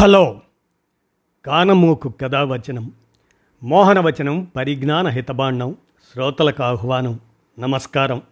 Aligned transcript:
Hello. 0.00 0.40
కానమూకు 1.46 2.08
కథావచనం 2.08 2.92
మోహనవచనం 3.62 4.44
పరిజ్ఞాన 4.56 5.08
హితబాండం 5.08 5.76
శ్రోతలకు 6.12 6.62
ఆహ్వానం 6.62 7.20
నమస్కారం. 7.58 8.22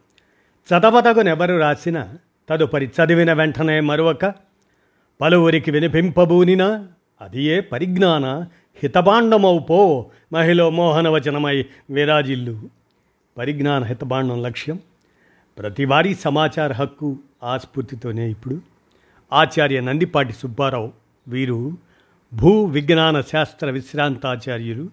చదవదగునెవరు 0.69 1.59
రాసిన 1.59 2.09
తదుపరి 2.49 2.87
చదివిన 2.87 3.33
వెంటనే 3.33 3.81
మరొక 3.81 4.35
పలువురికి 5.21 5.71
వినిపింపబూనినా 5.71 6.89
అది 7.21 7.43
ఏ 7.43 7.61
పరిజ్ఞాన 7.61 8.27
హితబాండమౌపో 8.83 10.07
మహిళ 10.33 10.69
మోహనవచనమై 10.69 11.65
విరాజిల్లు. 11.91 12.63
పరిజ్ఞాన 13.39 13.85
హితబాండం 13.85 14.43
లక్ష్యం 14.43 14.79
ప్రతివారీ 15.59 16.15
సమాచార 16.15 16.73
హక్కు 16.73 17.17
ఆస్ఫూర్తితోనే 17.45 18.31
ఇప్పుడు. 18.31 18.61
ఆచార్య 19.33 19.81
నందిపాటి 19.81 20.33
సుబ్బారావు. 20.33 21.08
వీరు 21.29 21.79
భూ 22.35 22.65
విజ్ఞాన 22.65 23.21
శాస్త్ర 23.21 23.71
విశ్రాంతాచార్యులు. 23.71 24.91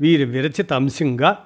వీరి 0.00 0.24
విరచిత 0.24 0.72
అంశంగా 0.72 1.44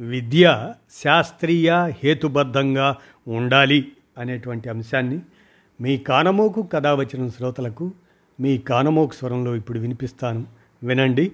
విద్య 0.00 0.74
శాస్త్రీయ 1.04 1.72
హేతుబద్ధంగా 2.04 2.96
ఉండాలి 3.28 3.92
అనేటువంటి 4.18 4.68
అంశాన్ని 4.68 5.20
మీ 5.80 5.98
కానమోకు 5.98 6.62
కథ 6.62 6.86
వచ్చిన 6.86 7.28
శ్రోతలకు 7.28 7.92
మీ 8.40 8.58
కానమోకు 8.58 9.14
స్వరంలో 9.14 9.56
ఇప్పుడు 9.56 9.78
వినిపిస్తాను. 9.78 10.46
వినండి. 10.82 11.32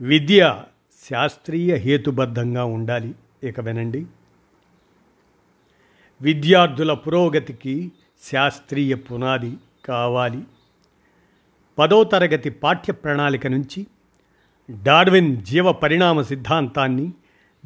విద్య 0.00 0.62
శాస్త్రీయ 1.10 1.74
హేతుబద్ధంగా 1.74 2.64
ఉండాలి. 2.64 3.14
ఇక 3.44 3.60
వినండి. 3.60 4.06
విద్యార్థుల 6.22 6.92
పురోగతికి 6.92 7.92
శాస్త్రీయ 8.32 8.94
పునాది 8.94 9.56
కావాలి. 9.84 10.42
పదో 11.80 12.04
తరగతి 12.04 12.50
పాఠ్య 12.50 12.92
ప్రణాళిక 12.92 13.46
నుంచి 13.46 13.86
డార్విన్ 14.82 15.36
జీవ 15.36 15.72
పరిణామ 15.72 16.22
సిద్ధాంతాన్ని 16.22 17.12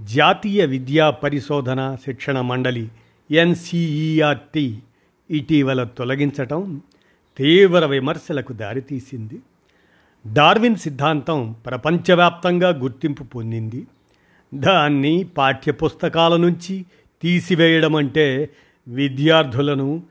జాతీయ 0.00 0.64
విద్యా 0.64 1.10
పరిశోధన 1.10 1.96
శిక్షణ 2.04 2.40
మండలి 2.40 2.88
ఎన్సిఈఆర్టి 3.30 4.78
ఇటీవల 5.30 5.84
తొలగించటం 5.84 6.80
తీవ్ర 7.38 7.86
విమర్శలకు 7.86 8.52
దారితీసింది. 8.52 9.40
డార్విన్ 10.32 10.76
సిద్ధాంతం 10.76 11.56
ప్రపంచవ్యాప్తంగా 11.66 12.68
గుర్తింపు 12.68 13.24
పొందింది. 13.24 13.86
దాన్ని 14.54 15.24
పాఠ్యపుస్తకాల 15.24 16.36
నుంచి 16.36 16.84
తీసివేయడం 17.22 17.96
అంటే 17.96 18.50
విద్యార్థులను 18.88 20.02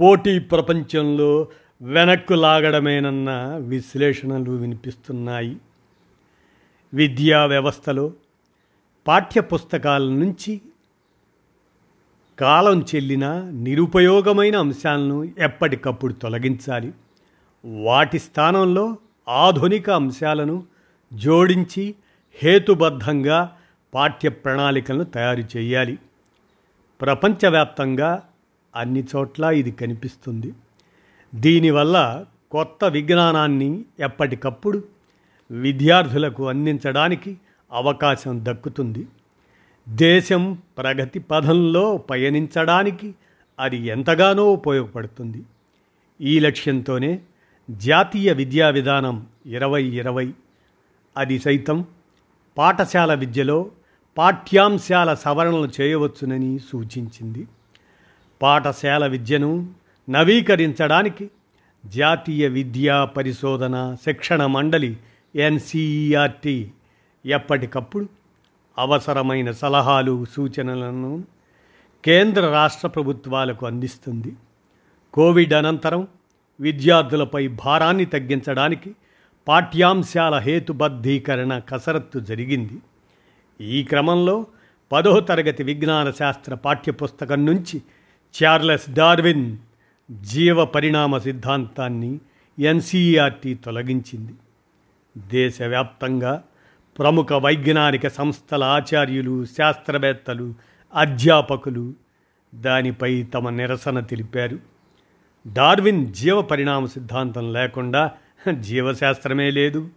పోటీ 0.00 0.38
ప్రపంచంలో 0.38 1.48
వెనక్కు 1.82 2.34
లాగడమేనన్న 2.34 3.56
విశ్లేషణలు 3.60 4.50
వినిపిస్తున్నాయి. 4.50 5.56
విద్యా 6.94 7.44
వ్యవస్థలో 7.44 8.12
పాఠ్యపుస్తకాల 9.06 10.02
నుంచి 10.02 10.60
కాలం 12.38 12.84
చెల్లిన 12.94 13.40
నిరుపయోగమైన 13.40 14.56
అంశాలను 14.56 15.32
ఎప్పటికప్పుడు 15.38 16.12
తొలగించాలి. 16.12 16.92
వాటి 17.64 18.18
స్థానంలో 18.18 18.96
ఆధునిక 19.28 19.90
అంశాలను 19.90 20.66
జోడించి 21.14 21.94
హేతుబద్ధంగా 22.34 23.56
పాఠ్య 23.94 24.28
ప్రణాళికలను 24.28 25.04
తయారు 25.04 25.42
చేయాలి. 25.56 25.98
ప్రపంచవ్యాప్తంగా 27.00 28.22
అన్ని 28.76 29.04
చోట్ల 29.16 29.44
ఇది 29.44 29.70
కనిపిస్తుంది. 29.70 30.52
దీనివల్ల 31.36 32.24
కొత్త 32.50 32.84
విజ్ఞానాన్ని 32.84 33.84
ఎప్పటికప్పుడు 34.00 34.84
విద్యార్థులకు 35.50 36.48
అందించడానికి 36.48 37.36
అవకాశం 37.72 38.40
దక్కుతుంది. 38.42 39.06
దేశం 39.88 40.58
ప్రగతి 40.78 41.18
పథంలో 41.18 41.96
పయనించడానికి 41.96 43.14
అది 43.60 43.76
ఎంతగానో 43.76 44.52
ఉపయోగపడుతుంది. 44.52 45.42
ఈ 46.20 46.40
లక్ష్యంతోనే 46.40 47.20
జాతీయ 47.70 48.32
విద్యా 48.32 48.68
విధానం 48.68 49.26
ఇరవై 49.46 49.84
ఇరవై 49.84 50.32
అది 51.16 51.38
సైతం 51.38 51.84
పాఠశాల 52.58 53.14
విద్యలో 53.14 53.70
పాఠ్యాంశాల 54.18 55.14
సవరణలు 55.14 55.68
చేయవచ్చునని 55.80 56.58
సూచించింది. 56.58 57.46
పాఠశాల 58.42 59.06
విద్యను 59.06 59.70
నవీకరించడానికి 60.08 61.30
జాతీయ 61.86 62.48
విద్యా 62.48 63.04
పరిశోధన 63.04 63.96
శిక్షణ 64.04 64.46
మండలి 64.46 64.96
ఎన్సిఈఆర్టి 65.36 66.70
ఎప్పటికప్పుడు 67.26 68.06
అవసరమైన 68.78 69.50
సలహాలు 69.50 70.24
సూచనలను 70.24 71.24
కేంద్ర 72.04 72.50
రాష్ట్ర 72.52 72.88
ప్రభుత్వాలకు 72.88 73.66
అందిస్తుంది. 73.66 74.32
కోవిడ్ 75.14 75.52
అనంతరం 75.52 76.08
విద్యార్థులపై 76.60 77.48
భారాన్ని 77.48 78.04
తగ్గించడానికి 78.04 78.94
పాఠ్యాంశాల 79.48 80.38
హేతుబద్ధీకరణ 80.38 81.58
కసరత్తు 81.58 82.18
జరిగింది. 82.18 82.78
ఈ 83.60 83.82
క్రమంలో 83.82 84.46
పదో 84.92 85.20
తరగతి 85.20 85.62
విజ్ఞాన 85.62 86.10
శాస్త్ర 86.10 86.54
పాఠ్యపుస్తకం 86.54 87.46
నుంచి 87.46 87.82
చార్లెస్ 88.42 88.90
డార్విన్ 88.90 89.56
జీవ 90.10 90.64
పరిణామ 90.64 91.18
సిద్ధాంతాన్ని 91.18 92.18
ఎన్సీఆర్టీ 92.58 93.54
తొలగించింది. 93.54 94.32
దేశవ్యాప్తంగా 95.18 96.42
ప్రముఖ 96.98 97.32
వైజ్ఞానిక 97.32 98.08
సంస్థల 98.08 98.64
ఆచార్యులు 98.64 99.44
శాస్త్రవేత్తలు 99.44 100.54
అధ్యాపకులు 100.94 101.94
దానిపై 102.54 103.22
తమ 103.22 103.50
నిరసన 103.50 104.00
తెలిపారు. 104.00 104.58
డార్విన్ 105.52 106.14
జీవ 106.14 106.42
పరిణామ 106.42 106.86
సిద్ధాంతం 106.86 107.52
లేకుండా 107.52 108.10
జీవశాస్త్రమే 108.60 109.50
లేదు. 109.50 109.88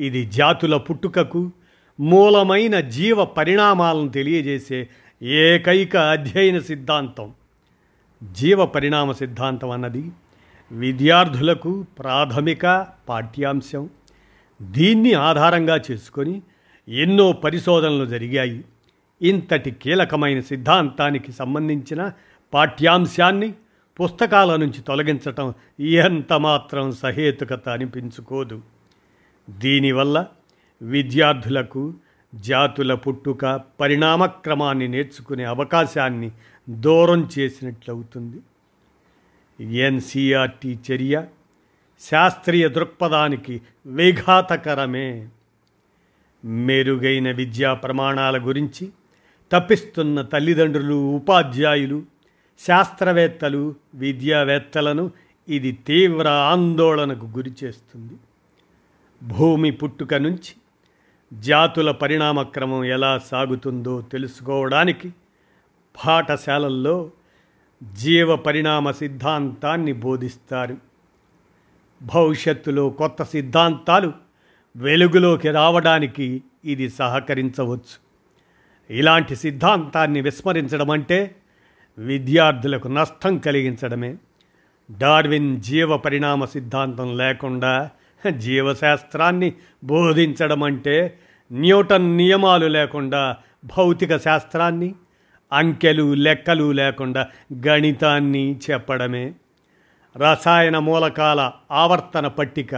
ఇది 0.00 0.26
జాతుల 0.26 0.76
పుట్టుకకు 0.76 1.50
మూలమైన 2.00 2.80
జీవ 2.80 3.24
పరిణామాలను 3.24 4.08
తెలియజేసే 4.08 4.88
ఏకైక 5.22 5.96
అధ్యయన 5.96 6.58
సిద్ధాంతం. 6.58 7.32
జీవ 8.32 8.64
పరిణామ 8.64 9.12
సిద్ధాంతం 9.12 9.70
అన్నది 9.70 10.10
విద్యార్థులకు 10.72 11.86
ప్రాథమిక 11.98 12.86
పాఠ్యాంశం. 13.08 13.90
దీన్ని 14.62 15.12
ఆధారంగా 15.12 15.80
చేసుకొని 15.90 16.42
ఎన్నో 16.88 17.32
పరిశోధనలు 17.32 18.06
జరిగాయి. 18.06 18.64
ఇంతటి 19.22 19.70
కీలకమైన 19.70 20.40
సిద్ధాంతానికి 20.40 21.32
సంబంధించిన 21.32 22.12
పాఠ్యాంశాన్ని 22.54 23.54
పుస్తకాల 24.00 24.56
నుంచి 24.56 24.80
తొలగించటం 24.80 25.54
ఎంత 25.80 26.32
మాత్రం 26.32 26.92
సహేతుకత 26.92 27.68
అనిపించుకోదు. 27.68 28.62
దీనివల్ల 29.50 30.26
విద్యార్థులకు 30.82 31.94
జాతుల 32.34 32.94
పుట్టుక 32.94 33.60
పరిణామక్రమాన్ని 33.80 34.88
నేర్చుకునే 34.88 35.44
అవకాశాన్ని 35.44 36.30
దూరం 36.70 37.28
చేసినట్లవుతుంది. 37.38 38.40
ఎన్సీఆర్టీ 39.78 40.78
చర్య 40.92 41.26
శాస్త్రీయ 42.00 42.68
దృక్పథానికి 42.68 43.60
విఘాతకరమే. 43.86 45.28
మెరుగైన 46.44 47.32
విద్యా 47.32 47.74
ప్రమాణాల 47.74 48.46
గురించి 48.46 48.88
తప్పిస్తున్న 49.52 50.22
తల్లిదండ్రులు 50.22 50.94
ఉపాధ్యాయులు 50.94 52.02
శాస్త్రవేత్తలు 52.66 53.74
విద్యావేత్తలను 53.94 55.10
ఇది 55.48 55.72
తీవ్ర 55.72 56.28
ఆందోళనకు 56.28 57.26
గురిచేస్తుంది. 57.26 58.14
భూమి 59.22 59.70
పుట్టుక 59.70 60.14
నుంచి 60.14 60.54
జాతుల 61.40 61.90
పరిణామక్రమం 61.90 62.84
ఎలా 62.84 63.18
సాగుతుందో 63.18 64.00
తెలుసుకోవడానికి 64.00 65.14
పాఠశాలల్లో 66.06 67.10
జీవ 67.92 68.36
పరిణామ 68.36 68.90
సిద్ధాంతాన్ని 68.90 69.92
బోధిస్తారు. 69.92 70.76
భవిష్యత్తులో 72.02 72.90
కొత్త 72.90 73.22
సిద్ధాంతాలు 73.22 74.12
వెలుగులోకి 74.76 75.50
రావడానికి 75.50 76.42
ఇది 76.64 76.88
సహకరించవచ్చు. 76.88 78.04
ఇలాంటి 78.90 79.36
సిద్ధాంతాన్ని 79.36 80.20
విస్మరించడం 80.20 80.90
అంటే 80.90 81.36
విద్యార్థులకు 81.98 82.88
నష్టం 82.88 83.38
కలిగించడమే. 83.38 84.16
డార్విన్ 84.98 85.60
జీవ 85.60 85.96
పరిణామ 85.96 86.44
సిద్ధాంతం 86.44 87.16
లేకుండా 87.16 87.90
జీవశాస్త్రాన్ని 88.36 89.52
బోధించడం 89.84 90.62
అంటే 90.62 91.18
న్యూటన్ 91.52 92.16
నియమాలు 92.16 92.66
లేకుండా 92.66 93.36
భౌతిక 93.64 94.16
శాస్త్రాన్ని 94.16 94.94
అంకెలు 95.52 96.14
లెక్కలు 96.14 96.72
లేకుండా 96.72 97.28
గణితాన్ని 97.66 98.60
చెప్పడమే. 98.70 99.34
రసాయన 100.16 100.78
మూలకాల 100.78 101.52
ఆవర్తన 101.70 102.26
పట్టిక 102.26 102.74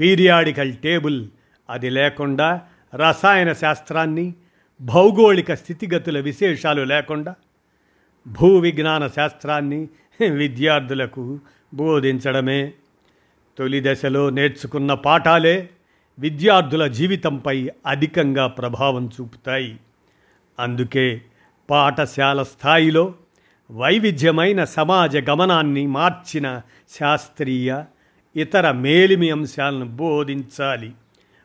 పీరియాడికల్ 0.00 0.74
టేబుల్ 0.74 1.26
అది 1.70 1.90
లేకుండా 1.90 2.60
రసాయన 2.94 3.52
శాస్త్రాన్ని 3.52 4.34
భౌగోళిక 4.80 5.54
స్థితిగతుల 5.54 6.20
విశేషాలు 6.20 6.82
లేకుండా 6.82 7.34
భూ 8.26 8.56
విజ్ఞాన 8.58 9.06
శాస్త్రాన్ని 9.06 9.88
విద్యార్థులకు 10.30 11.40
బోధించడమే. 11.74 12.72
తొలి 13.58 13.82
దశలో 13.84 14.30
నేర్చుకున్న 14.30 14.94
పాఠాలే 14.94 15.70
విద్యార్థుల 16.18 16.86
జీవితంపై 16.86 17.68
అధికంగా 17.86 18.46
ప్రభావం 18.46 19.06
చూపుతాయి. 19.06 19.80
అందుకే 20.58 21.22
పాఠశాల 21.70 22.42
స్థాయిలో 22.42 23.14
వైవిధ్యమైన 23.70 24.64
సమాజ 24.64 25.16
గమనాన్ని 25.16 25.86
మార్చిన 25.86 26.60
శాస్త్రీయ 27.00 27.84
ఇతర 28.36 28.70
మేలిమి 28.70 29.30
అంశాలను 29.30 29.86
బోధించాలి. 29.86 30.92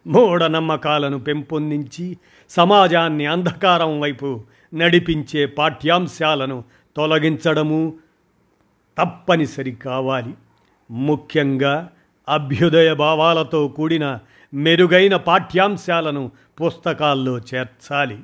మూఢనమ్మకాలను 0.08 1.20
పెంపొందించి 1.20 2.18
సమాజాన్ని 2.50 3.26
అంధకారం 3.26 4.00
వైపు 4.00 4.44
నడిపించే 4.74 5.46
పాఠ్యాంశాలను 5.46 6.64
తొలగించడము 6.96 7.94
తప్పనిసరి 8.98 9.72
కావాలి. 9.72 10.34
ముఖ్యంగా 10.92 11.90
అభ్యుదయ 12.30 12.94
భావాలతో 12.94 13.68
కూడిన 13.68 14.20
మెరుగైన 14.54 15.16
పాఠ్యాంశాలను 15.16 16.32
పుస్తకాల్లో 16.62 17.38
చేర్చాలి. 17.38 18.20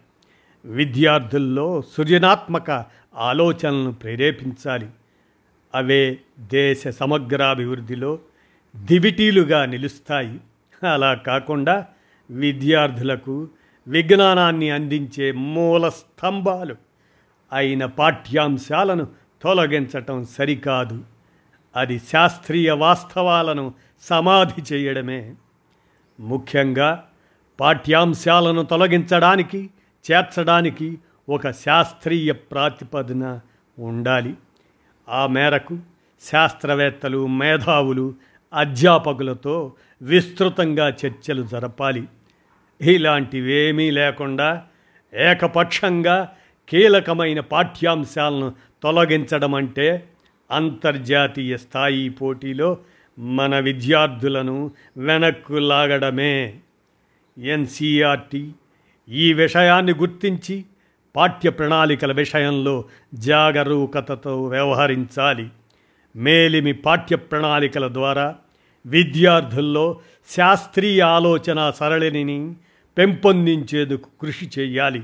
విద్యార్థుల్లో 0.65 1.81
సృజనాత్మక 1.81 2.85
ఆలోచనలను 3.15 3.91
ప్రేరేపించాలి. 3.91 4.87
అవే 5.75 6.17
దేశ 6.39 6.87
సమగ్రాభివృద్ధిలో 6.87 8.19
దివిటీలుగా 8.75 9.65
నిలుస్తాయి. 9.65 10.39
అలా 10.93 11.13
కాకుండా 11.13 11.85
విద్యార్థులకు 12.31 13.47
విజ్ఞానాన్ని 13.87 14.69
అందించే 14.69 15.31
మూల 15.31 15.89
స్తంభాలు 15.89 16.75
అయిన 17.53 17.85
పాఠ్యాంశాలను 17.85 19.07
తొలగించటం 19.41 20.23
సరికాదు. 20.23 21.03
అది 21.75 21.99
శాస్త్రీయ 21.99 22.71
వాస్తవాలను 22.71 23.73
సమాధి 24.01 24.73
చేయడమే. 24.73 25.35
ముఖ్యంగా 26.19 27.07
పాఠ్యాంశాలను 27.59 28.63
తొలగించడానికి 28.63 29.69
చేర్చడానికి 30.11 30.97
ఒక 31.29 31.51
శాస్త్రీయ 31.51 32.31
ప్రాతిపదన 32.31 33.39
ఉండాలి. 33.79 34.33
ఆ 35.09 35.27
మేరకు 35.27 35.79
శాస్త్రవేత్తలు 36.31 37.27
మేధావులు 37.27 38.13
అధ్యాపకులతో 38.53 39.73
విస్తృతంగా 40.01 40.89
చర్చలు 40.89 41.43
జరపాలి. 41.43 42.03
ఇలాంటివేమీ 42.81 43.91
లేకుండా 43.91 44.63
ఏకపక్షంగా 45.13 46.31
కీలకమైన 46.69 47.39
పాఠ్యాంశాలను 47.39 48.53
తొలగించడం 48.83 49.55
అంటే 49.55 50.09
అంతర్జాతీయ 50.51 51.57
స్థాయి 51.57 52.09
పోటీలో 52.09 52.77
మన 53.19 53.59
విద్యార్థులను 53.59 54.71
వెనక్కు 54.97 55.53
లాగడమే. 55.53 56.59
ఎన్సీఆర్టీ 57.37 58.51
ఈ 59.09 59.33
విషయాన్ని 59.33 59.93
గుర్తించి 59.93 60.65
పాఠ్య 61.15 61.49
ప్రణాళికల 61.49 62.11
విషయంలో 62.11 62.85
జాగరూకతతో 63.13 64.43
వ్యవహరించాలి. 64.43 65.49
మేలిమి 66.15 66.73
పాఠ్య 66.73 67.15
ప్రణాళికల 67.15 67.93
ద్వారా 67.93 68.35
విద్యార్థుల్లో 68.85 69.99
శాస్త్రీయ 70.29 71.01
ఆలోచన 71.01 71.69
సరళిని 71.69 72.53
పెంపొందించేందుకు 72.97 74.09
కృషి 74.21 74.49
చేయాలి. 74.59 75.03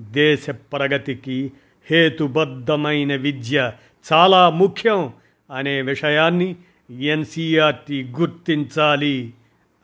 దేశ 0.00 0.50
ప్రగతికి 0.50 1.52
హేతుబద్ధమైన 1.90 3.16
విద్య 3.16 3.72
చాలా 4.12 4.50
ముఖ్యం 4.50 5.12
అనే 5.50 5.82
విషయాన్ని 5.82 6.56
ఎన్సీఆర్టీ 7.00 8.02
గుర్తించాలి 8.04 9.34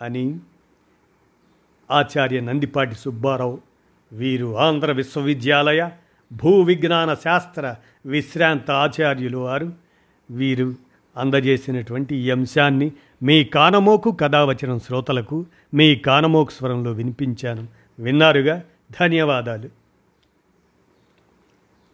అని 0.02 0.38
ఆచార్య 1.90 2.40
నందిపాటి 2.40 2.94
సుబ్బారావు 2.94 3.60
వీరు 4.12 4.58
ఆంధ్ర 4.58 4.92
విశ్వవిద్యాలయ 4.92 5.88
భూ 6.32 6.62
విజ్ఞాన 6.62 7.14
శాస్త్ర 7.14 7.74
విశ్రాంత 8.06 8.70
ఆచార్యులు 8.70 9.38
వారు. 9.38 9.72
వీరు 10.30 10.74
అందజేసినటువంటి 11.16 12.16
ఈ 12.16 12.30
అంశాన్ని 12.30 12.92
మీ 13.22 13.44
కానమోకు 13.44 14.10
కథావచనం 14.10 14.78
శ్రోతలకు 14.78 15.46
మీ 15.74 15.96
కానమోకు 15.96 16.50
స్వరంలో 16.50 16.92
వినిపించాను. 16.92 17.66
విన్నారుగా? 17.98 18.62
ధన్యవాదాలు. 19.00 19.77